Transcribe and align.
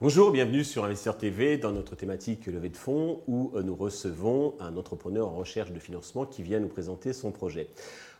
Bonjour, 0.00 0.32
bienvenue 0.32 0.64
sur 0.64 0.84
Investisseur 0.84 1.16
TV 1.16 1.56
dans 1.56 1.72
notre 1.72 1.96
thématique 1.96 2.46
levée 2.46 2.68
de 2.68 2.76
fonds 2.76 3.22
où 3.26 3.52
euh, 3.54 3.62
nous 3.62 3.74
recevons 3.74 4.54
un 4.60 4.76
entrepreneur 4.76 5.28
en 5.28 5.34
recherche 5.34 5.72
de 5.72 5.78
financement 5.78 6.26
qui 6.26 6.42
vient 6.42 6.60
nous 6.60 6.68
présenter 6.68 7.12
son 7.12 7.30
projet. 7.30 7.68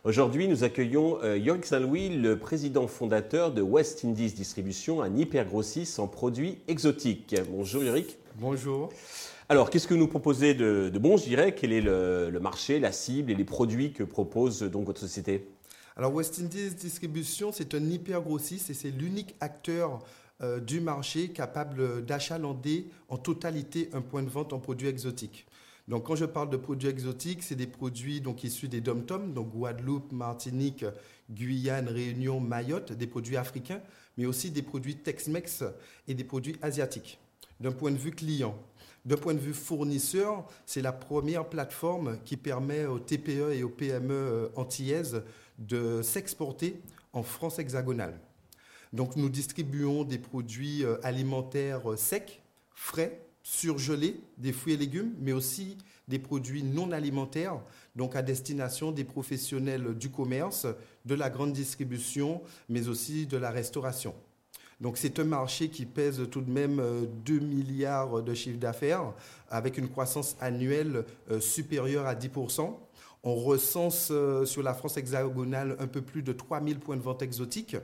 Aujourd'hui, 0.04 0.48
nous 0.48 0.64
accueillons 0.64 1.22
euh, 1.22 1.36
Yorick 1.36 1.66
Saint-Louis, 1.66 2.10
le 2.10 2.38
président 2.38 2.86
fondateur 2.86 3.52
de 3.52 3.62
West 3.62 4.04
Indies 4.04 4.32
Distribution, 4.32 5.02
un 5.02 5.16
hypergrossiste 5.16 5.98
en 5.98 6.08
produits 6.08 6.58
exotiques. 6.68 7.34
Bonjour 7.50 7.82
Yorick. 7.84 8.18
Bonjour. 8.36 8.92
Alors, 9.48 9.70
qu'est-ce 9.70 9.86
que 9.86 9.94
vous 9.94 10.00
nous 10.00 10.08
proposez 10.08 10.54
de, 10.54 10.90
bon, 10.98 11.16
je 11.16 11.24
dirais 11.24 11.54
Quel 11.54 11.72
est 11.72 11.80
le, 11.80 12.30
le, 12.30 12.40
marché, 12.40 12.80
la 12.80 12.90
cible 12.90 13.30
et 13.30 13.34
les 13.36 13.44
produits 13.44 13.92
que 13.92 14.02
propose 14.02 14.62
donc 14.62 14.86
votre 14.86 15.00
société? 15.00 15.48
Alors, 15.96 16.12
West 16.12 16.40
Indies 16.40 16.74
Distribution, 16.74 17.52
c'est 17.52 17.74
un 17.74 17.84
hypergrossiste 17.88 18.70
et 18.70 18.74
c'est 18.74 18.90
l'unique 18.90 19.36
acteur 19.38 20.00
euh, 20.42 20.58
du 20.58 20.80
marché 20.80 21.28
capable 21.28 22.04
d'achalander 22.04 22.88
en 23.08 23.18
totalité 23.18 23.88
un 23.92 24.00
point 24.00 24.24
de 24.24 24.28
vente 24.28 24.52
en 24.52 24.58
produits 24.58 24.88
exotiques. 24.88 25.46
Donc, 25.86 26.06
quand 26.06 26.16
je 26.16 26.24
parle 26.24 26.50
de 26.50 26.56
produits 26.56 26.88
exotiques, 26.88 27.44
c'est 27.44 27.54
des 27.54 27.68
produits 27.68 28.20
donc, 28.20 28.42
issus 28.42 28.66
des 28.66 28.80
dom-tom, 28.80 29.32
donc 29.32 29.50
Guadeloupe, 29.50 30.10
Martinique, 30.10 30.84
Guyane, 31.30 31.88
Réunion, 31.88 32.40
Mayotte, 32.40 32.94
des 32.94 33.06
produits 33.06 33.36
africains, 33.36 33.80
mais 34.16 34.26
aussi 34.26 34.50
des 34.50 34.62
produits 34.62 34.96
Tex-Mex 34.96 35.62
et 36.08 36.14
des 36.14 36.24
produits 36.24 36.56
asiatiques. 36.62 37.20
D'un 37.60 37.72
point 37.72 37.90
de 37.90 37.96
vue 37.96 38.10
client, 38.10 38.56
d'un 39.04 39.16
point 39.16 39.34
de 39.34 39.38
vue 39.38 39.54
fournisseur, 39.54 40.46
c'est 40.66 40.82
la 40.82 40.92
première 40.92 41.48
plateforme 41.48 42.18
qui 42.24 42.36
permet 42.36 42.86
aux 42.86 42.98
TPE 42.98 43.52
et 43.52 43.62
aux 43.62 43.68
PME 43.68 44.14
euh, 44.14 44.48
antillaises 44.56 45.22
de 45.58 46.02
s'exporter 46.02 46.80
en 47.12 47.22
France 47.22 47.58
hexagonale. 47.58 48.18
Donc 48.92 49.16
nous 49.16 49.28
distribuons 49.28 50.04
des 50.04 50.18
produits 50.18 50.84
euh, 50.84 50.96
alimentaires 51.02 51.92
euh, 51.92 51.96
secs, 51.96 52.42
frais, 52.74 53.20
surgelés, 53.42 54.20
des 54.38 54.52
fruits 54.52 54.74
et 54.74 54.78
légumes, 54.78 55.12
mais 55.20 55.32
aussi 55.32 55.76
des 56.08 56.18
produits 56.18 56.62
non 56.62 56.90
alimentaires, 56.92 57.60
donc 57.94 58.16
à 58.16 58.22
destination 58.22 58.90
des 58.90 59.04
professionnels 59.04 59.94
du 59.94 60.10
commerce, 60.10 60.66
de 61.04 61.14
la 61.14 61.28
grande 61.28 61.52
distribution, 61.52 62.42
mais 62.68 62.88
aussi 62.88 63.26
de 63.26 63.36
la 63.36 63.50
restauration. 63.50 64.14
Donc 64.80 64.98
c'est 64.98 65.18
un 65.18 65.24
marché 65.24 65.68
qui 65.68 65.86
pèse 65.86 66.22
tout 66.30 66.40
de 66.40 66.50
même 66.50 66.76
2 67.24 67.34
euh, 67.34 67.40
milliards 67.40 68.22
de 68.22 68.34
chiffre 68.34 68.58
d'affaires, 68.58 69.12
avec 69.50 69.78
une 69.78 69.88
croissance 69.88 70.36
annuelle 70.40 71.04
supérieure 71.40 72.06
à 72.06 72.14
10%. 72.14 72.74
On 73.26 73.34
recense 73.34 74.12
sur 74.44 74.62
la 74.62 74.74
France 74.74 74.98
hexagonale 74.98 75.76
un 75.78 75.86
peu 75.86 76.02
plus 76.02 76.22
de 76.22 76.32
3000 76.32 76.78
points 76.78 76.96
de 76.96 77.02
vente 77.02 77.22
exotiques. 77.22 77.76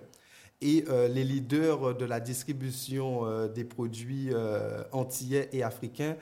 Et 0.62 0.84
euh, 0.88 1.08
les 1.08 1.24
leaders 1.24 1.94
de 1.94 2.04
la 2.04 2.20
distribution 2.20 3.24
euh, 3.24 3.48
des 3.48 3.64
produits 3.64 4.28
euh, 4.32 4.82
antillais 4.92 5.48
et 5.52 5.62
africains 5.62 6.16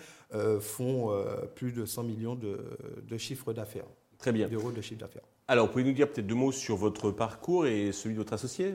font 0.60 1.10
plus 1.54 1.72
de 1.72 1.86
100 1.86 2.02
millions 2.02 2.34
de, 2.34 2.60
de 3.08 3.16
chiffres 3.16 3.54
d'affaires. 3.54 3.86
Très 4.18 4.30
bien. 4.30 4.46
D'euros 4.46 4.72
de 4.72 4.82
chiffre 4.82 5.00
d'affaires. 5.00 5.22
Alors, 5.48 5.70
pouvez-vous 5.70 5.88
nous 5.88 5.94
dire 5.94 6.12
peut-être 6.12 6.26
deux 6.26 6.34
mots 6.34 6.52
sur 6.52 6.76
votre 6.76 7.10
parcours 7.10 7.66
et 7.66 7.92
celui 7.92 8.14
de 8.14 8.20
votre 8.20 8.34
associé? 8.34 8.74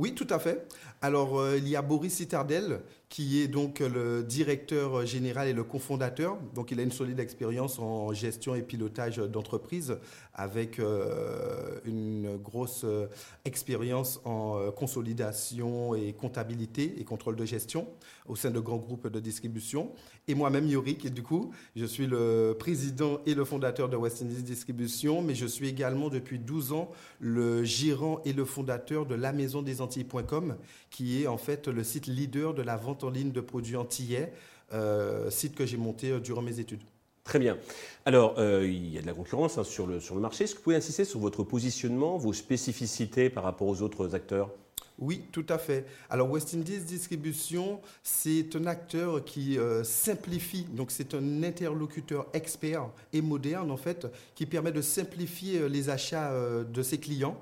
Oui, 0.00 0.14
tout 0.14 0.26
à 0.30 0.38
fait. 0.38 0.66
Alors, 1.02 1.38
euh, 1.38 1.58
il 1.58 1.68
y 1.68 1.76
a 1.76 1.82
Boris 1.82 2.14
Citardel, 2.14 2.80
qui 3.10 3.42
est 3.42 3.48
donc 3.48 3.80
le 3.80 4.22
directeur 4.22 5.04
général 5.04 5.48
et 5.48 5.52
le 5.52 5.64
cofondateur. 5.64 6.38
Donc, 6.54 6.70
il 6.70 6.78
a 6.78 6.84
une 6.84 6.92
solide 6.92 7.18
expérience 7.18 7.78
en 7.80 8.12
gestion 8.14 8.54
et 8.54 8.62
pilotage 8.62 9.16
d'entreprise, 9.16 9.98
avec 10.32 10.78
euh, 10.78 11.80
une 11.84 12.36
grosse 12.36 12.84
euh, 12.84 13.08
expérience 13.44 14.20
en 14.24 14.70
consolidation 14.70 15.94
et 15.94 16.12
comptabilité 16.12 17.00
et 17.00 17.04
contrôle 17.04 17.34
de 17.34 17.44
gestion 17.44 17.88
au 18.26 18.36
sein 18.36 18.50
de 18.50 18.60
grands 18.60 18.76
groupes 18.76 19.08
de 19.08 19.18
distribution. 19.18 19.90
Et 20.28 20.34
moi-même, 20.34 20.68
Yorick, 20.68 21.04
et 21.04 21.10
du 21.10 21.24
coup, 21.24 21.50
je 21.74 21.84
suis 21.84 22.06
le 22.06 22.56
président 22.58 23.20
et 23.26 23.34
le 23.34 23.44
fondateur 23.44 23.88
de 23.88 23.96
West 23.96 24.22
Indies 24.22 24.42
Distribution, 24.44 25.20
mais 25.20 25.34
je 25.34 25.46
suis 25.46 25.68
également 25.68 26.08
depuis 26.08 26.38
12 26.38 26.72
ans 26.72 26.92
le 27.18 27.64
gérant 27.64 28.20
et 28.24 28.32
le 28.32 28.44
fondateur 28.44 29.04
de 29.04 29.16
la 29.16 29.32
Maison 29.32 29.62
des 29.62 29.80
Antilles.com, 29.80 30.56
qui 30.90 31.22
est 31.22 31.26
en 31.26 31.38
fait 31.38 31.66
le 31.66 31.82
site 31.82 32.06
leader 32.06 32.54
de 32.54 32.62
la 32.62 32.76
vente 32.76 32.99
en 33.04 33.10
ligne 33.10 33.32
de 33.32 33.40
produits 33.40 33.76
antillais, 33.76 34.32
euh, 34.72 35.30
site 35.30 35.54
que 35.54 35.66
j'ai 35.66 35.76
monté 35.76 36.10
euh, 36.10 36.20
durant 36.20 36.42
mes 36.42 36.60
études. 36.60 36.82
Très 37.24 37.38
bien. 37.38 37.58
Alors, 38.06 38.34
euh, 38.38 38.66
il 38.66 38.92
y 38.92 38.98
a 38.98 39.02
de 39.02 39.06
la 39.06 39.12
concurrence 39.12 39.58
hein, 39.58 39.64
sur, 39.64 39.86
le, 39.86 40.00
sur 40.00 40.14
le 40.14 40.20
marché. 40.20 40.44
Est-ce 40.44 40.54
que 40.54 40.58
vous 40.58 40.64
pouvez 40.64 40.76
insister 40.76 41.04
sur 41.04 41.20
votre 41.20 41.44
positionnement, 41.44 42.16
vos 42.16 42.32
spécificités 42.32 43.30
par 43.30 43.44
rapport 43.44 43.68
aux 43.68 43.82
autres 43.82 44.14
acteurs? 44.14 44.50
Oui, 44.98 45.22
tout 45.32 45.46
à 45.48 45.56
fait. 45.56 45.86
Alors 46.10 46.30
West 46.30 46.54
Indies 46.54 46.80
Distribution, 46.80 47.80
c'est 48.02 48.54
un 48.54 48.66
acteur 48.66 49.24
qui 49.24 49.58
euh, 49.58 49.82
simplifie, 49.82 50.64
donc 50.64 50.90
c'est 50.90 51.14
un 51.14 51.42
interlocuteur 51.42 52.26
expert 52.34 52.90
et 53.12 53.22
moderne 53.22 53.70
en 53.70 53.78
fait, 53.78 54.06
qui 54.34 54.44
permet 54.44 54.72
de 54.72 54.82
simplifier 54.82 55.70
les 55.70 55.88
achats 55.88 56.32
euh, 56.32 56.64
de 56.64 56.82
ses 56.82 56.98
clients 56.98 57.40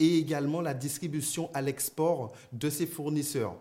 et 0.00 0.18
également 0.18 0.60
la 0.60 0.74
distribution 0.74 1.48
à 1.54 1.62
l'export 1.62 2.32
de 2.52 2.68
ses 2.68 2.86
fournisseurs. 2.86 3.54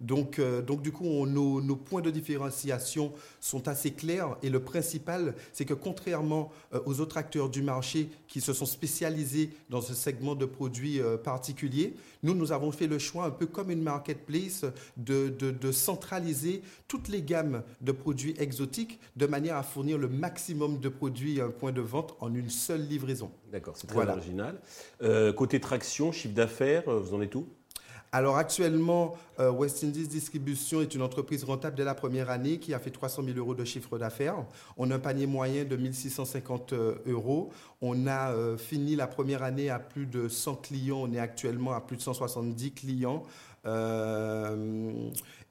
Donc, 0.00 0.38
euh, 0.38 0.62
donc 0.62 0.82
du 0.82 0.92
coup, 0.92 1.26
nos, 1.26 1.76
points 1.76 2.00
de 2.00 2.10
différenciation 2.10 3.12
sont 3.40 3.68
assez 3.68 3.92
clairs. 3.92 4.36
Et 4.42 4.50
le 4.50 4.60
principal, 4.60 5.34
c'est 5.52 5.64
que 5.64 5.74
contrairement 5.74 6.50
euh, 6.72 6.80
aux 6.86 7.00
autres 7.00 7.18
acteurs 7.18 7.48
du 7.48 7.62
marché 7.62 8.08
qui 8.26 8.40
se 8.40 8.52
sont 8.52 8.66
spécialisés 8.66 9.50
dans 9.68 9.80
ce 9.80 9.94
segment 9.94 10.34
de 10.34 10.46
produits 10.46 11.00
euh, 11.00 11.16
particuliers, 11.16 11.94
nous, 12.22 12.34
nous 12.34 12.52
avons 12.52 12.72
fait 12.72 12.86
le 12.86 12.98
choix, 12.98 13.26
un 13.26 13.30
peu 13.30 13.46
comme 13.46 13.70
une 13.70 13.82
marketplace, 13.82 14.64
de, 14.96 15.28
de, 15.28 15.72
centraliser 15.72 16.62
toutes 16.88 17.08
les 17.08 17.22
gammes 17.22 17.62
de 17.80 17.92
produits 17.92 18.34
exotiques 18.38 18.98
de 19.16 19.26
manière 19.26 19.56
à 19.56 19.62
fournir 19.62 19.98
le 19.98 20.08
maximum 20.08 20.78
de 20.80 20.88
produits 20.88 21.40
à 21.40 21.46
un 21.46 21.50
point 21.50 21.72
de 21.72 21.80
vente 21.80 22.16
en 22.20 22.34
une 22.34 22.50
seule 22.50 22.86
livraison. 22.86 23.30
D'accord, 23.50 23.76
c'est 23.76 23.86
très 23.86 24.08
original. 24.08 24.60
côté 25.36 25.60
traction, 25.60 26.12
chiffre 26.12 26.34
d'affaires, 26.34 26.84
vous 26.86 27.14
en 27.14 27.22
êtes 27.22 27.34
où? 27.34 27.46
Alors 28.12 28.38
actuellement, 28.38 29.16
euh, 29.38 29.52
West 29.52 29.84
Indies 29.84 30.08
Distribution 30.08 30.80
est 30.80 30.94
une 30.96 31.02
entreprise 31.02 31.44
rentable 31.44 31.76
dès 31.76 31.84
la 31.84 31.94
première 31.94 32.28
année 32.28 32.58
qui 32.58 32.74
a 32.74 32.80
fait 32.80 32.90
300 32.90 33.22
000 33.22 33.38
euros 33.38 33.54
de 33.54 33.64
chiffre 33.64 33.98
d'affaires. 33.98 34.44
On 34.76 34.90
a 34.90 34.96
un 34.96 34.98
panier 34.98 35.26
moyen 35.26 35.64
de 35.64 35.76
1650 35.76 36.72
euh, 36.72 36.96
euros. 37.06 37.52
On 37.80 38.08
a 38.08 38.32
euh, 38.32 38.56
fini 38.56 38.96
la 38.96 39.06
première 39.06 39.44
année 39.44 39.70
à 39.70 39.78
plus 39.78 40.06
de 40.06 40.28
100 40.28 40.56
clients. 40.56 40.98
On 41.02 41.12
est 41.12 41.20
actuellement 41.20 41.72
à 41.72 41.80
plus 41.80 41.96
de 41.96 42.02
170 42.02 42.72
clients. 42.72 43.22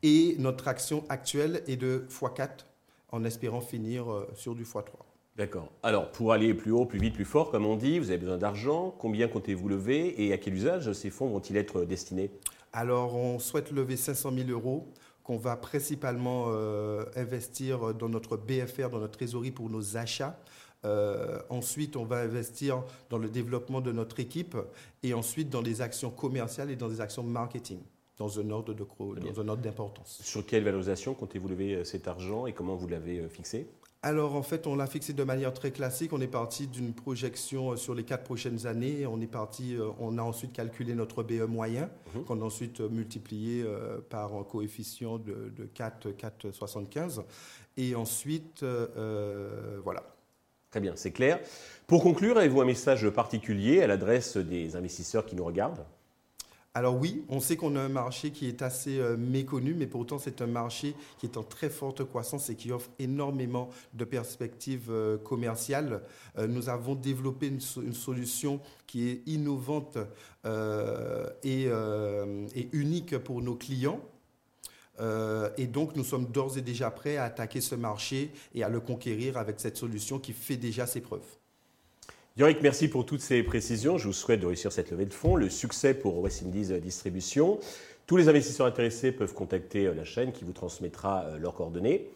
et 0.03 0.35
notre 0.39 0.67
action 0.67 1.05
actuelle 1.07 1.63
est 1.67 1.77
de 1.77 2.05
x4 2.09 2.65
en 3.11 3.23
espérant 3.23 3.61
finir 3.61 4.05
sur 4.35 4.53
du 4.55 4.63
x3. 4.63 5.08
D'accord. 5.39 5.71
Alors, 5.83 6.11
pour 6.11 6.33
aller 6.33 6.53
plus 6.53 6.73
haut, 6.73 6.85
plus 6.85 6.99
vite, 6.99 7.13
plus 7.13 7.23
fort, 7.23 7.49
comme 7.49 7.65
on 7.65 7.77
dit, 7.77 7.97
vous 7.97 8.09
avez 8.09 8.17
besoin 8.17 8.37
d'argent. 8.37 8.93
Combien 8.99 9.29
comptez-vous 9.29 9.69
lever 9.69 10.21
et 10.21 10.33
à 10.33 10.37
quel 10.37 10.53
usage 10.53 10.91
ces 10.91 11.09
fonds 11.09 11.29
vont-ils 11.29 11.55
être 11.55 11.85
destinés? 11.85 12.29
Alors, 12.73 13.15
on 13.15 13.39
souhaite 13.39 13.71
lever 13.71 13.95
500 13.95 14.33
000 14.33 14.49
euros 14.49 14.89
qu'on 15.23 15.37
va 15.37 15.55
principalement 15.55 16.47
euh, 16.49 17.05
investir 17.15 17.93
dans 17.93 18.09
notre 18.09 18.35
BFR, 18.35 18.89
dans 18.89 18.99
notre 18.99 19.13
trésorerie 19.13 19.51
pour 19.51 19.69
nos 19.69 19.95
achats. 19.95 20.37
Euh, 20.83 21.39
ensuite, 21.47 21.95
on 21.95 22.03
va 22.03 22.17
investir 22.17 22.83
dans 23.09 23.17
le 23.17 23.29
développement 23.29 23.79
de 23.79 23.93
notre 23.93 24.19
équipe 24.19 24.57
et 25.03 25.13
ensuite 25.13 25.49
dans 25.49 25.61
les 25.61 25.79
actions 25.79 26.09
commerciales 26.09 26.69
et 26.69 26.75
dans 26.75 26.89
des 26.89 26.99
actions 26.99 27.23
marketing 27.23 27.79
dans 28.17 28.41
un 28.41 28.49
ordre 28.49 28.73
d'importance. 29.55 30.19
Sur 30.21 30.45
quelle 30.45 30.65
valorisation 30.65 31.13
comptez-vous 31.13 31.47
lever 31.47 31.75
euh, 31.75 31.83
cet 31.85 32.09
argent 32.09 32.45
et 32.45 32.51
comment 32.51 32.75
vous 32.75 32.89
l'avez 32.89 33.29
fixé? 33.29 33.69
Alors 34.01 34.35
en 34.35 34.43
fait, 34.43 34.65
on 34.65 34.75
l'a 34.75 34.87
fixé 34.87 35.11
de 35.11 35.23
manière 35.23 35.53
très 35.53 35.71
classique. 35.71 36.13
On 36.13 36.21
est 36.21 36.27
parti 36.27 36.67
d'une 36.67 36.93
projection 36.93 37.71
euh, 37.71 37.75
sur 37.75 37.93
les 37.93 38.03
quatre 38.03 38.23
prochaines 38.23 38.65
années. 38.65 39.05
On 39.05 39.19
est 39.19 39.27
parti, 39.27 39.75
euh, 39.75 39.89
on 39.99 40.17
a 40.17 40.21
ensuite 40.21 40.53
calculé 40.53 40.95
notre 40.95 41.21
BE 41.21 41.45
moyen, 41.45 41.89
mhm. 42.15 42.23
qu'on 42.23 42.41
a 42.41 42.45
ensuite 42.45 42.79
euh, 42.79 42.87
multiplié 42.87 43.65
par 44.09 44.35
un 44.35 44.43
coefficient 44.43 45.17
de, 45.17 45.51
de 45.55 45.65
4, 45.65 46.11
4,75. 46.11 47.23
Et 47.75 47.95
ensuite, 47.95 48.63
voilà. 49.83 50.03
Très 50.69 50.79
bien, 50.79 50.93
c'est 50.95 51.11
clair. 51.11 51.39
Pour 51.87 52.03
conclure, 52.03 52.37
avez-vous 52.37 52.61
un 52.61 52.65
message 52.65 53.09
particulier 53.09 53.81
à 53.81 53.87
l'adresse 53.87 54.37
des 54.37 54.75
investisseurs 54.75 55.25
qui 55.25 55.35
nous 55.35 55.43
regardent? 55.43 55.83
Alors 56.75 56.95
oui, 56.95 57.25
on 57.29 57.39
sait 57.39 57.57
qu'on 57.57 57.75
a 57.75 57.81
un 57.81 57.89
marché 57.89 58.29
qui 58.29 58.47
est 58.47 58.61
assez 58.61 58.99
euh, 58.99 59.17
méconnu, 59.17 59.73
mais 59.73 59.87
pourtant 59.87 60.19
c'est 60.19 60.41
un 60.41 60.47
marché 60.47 60.93
qui 61.17 61.25
est 61.25 61.35
en 61.35 61.43
très 61.43 61.69
forte 61.69 62.03
croissance 62.03 62.51
et 62.51 62.55
qui 62.55 62.71
offre 62.71 62.91
énormément 62.99 63.69
de 63.95 64.05
perspectives 64.05 64.91
euh, 64.91 65.17
commerciales. 65.17 66.03
Euh, 66.37 66.45
nous 66.45 66.69
avons 66.69 66.93
développé 66.93 67.47
une, 67.47 67.59
solution 67.59 68.61
qui 68.85 69.09
est 69.09 69.23
innovante 69.25 69.97
et, 71.43 71.69
unique 72.71 73.17
pour 73.17 73.41
nos 73.41 73.55
clients. 73.55 73.99
et 75.57 75.67
donc, 75.67 75.95
nous 75.95 76.03
sommes 76.03 76.25
d'ores 76.27 76.57
et 76.57 76.61
déjà 76.61 76.91
prêts 76.91 77.17
à 77.17 77.25
attaquer 77.25 77.61
ce 77.61 77.75
marché 77.75 78.31
et 78.53 78.63
à 78.63 78.69
le 78.69 78.79
conquérir 78.79 79.37
avec 79.37 79.59
cette 79.59 79.77
solution 79.77 80.19
qui 80.19 80.33
fait 80.33 80.57
déjà 80.57 80.85
ses 80.85 81.01
preuves. 81.01 81.39
Yorick, 82.39 82.61
merci 82.61 82.87
pour 82.87 83.05
toutes 83.05 83.19
ces 83.19 83.43
précisions. 83.43 83.97
Je 83.97 84.07
vous 84.07 84.13
souhaite 84.13 84.39
de 84.39 84.45
réussir 84.45 84.71
cette 84.71 84.91
levée 84.91 85.03
de 85.03 85.13
fonds, 85.13 85.35
le 85.35 85.49
succès 85.49 85.93
pour 85.93 86.19
West 86.19 86.41
Indies 86.41 86.79
Distribution. 86.79 87.59
Tous 88.07 88.15
les 88.15 88.29
investisseurs 88.29 88.65
intéressés 88.65 89.11
peuvent 89.11 89.33
contacter 89.33 89.93
la 89.93 90.05
chaîne 90.05 90.31
qui 90.31 90.45
vous 90.45 90.53
transmettra 90.53 91.37
leurs 91.37 91.53
coordonnées. 91.53 92.07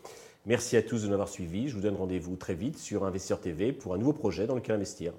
Merci 0.46 0.78
à 0.78 0.82
tous 0.82 1.02
de 1.02 1.08
nous 1.08 1.14
avoir 1.14 1.28
suivis. 1.28 1.68
Je 1.68 1.76
vous 1.76 1.82
donne 1.82 1.98
rendez-vous 1.98 2.38
très 2.38 2.56
vite 2.56 2.78
sur 2.78 3.04
Investisseur 3.04 3.42
TV 3.42 3.74
pour 3.74 3.96
un 3.96 3.98
nouveau 3.98 4.14
projet 4.14 4.48
dans 4.48 4.56
lequel 4.56 4.76
investir. 4.76 5.12